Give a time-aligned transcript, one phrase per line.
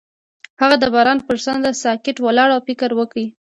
[0.61, 3.17] هغه د باران پر څنډه ساکت ولاړ او فکر وکړ.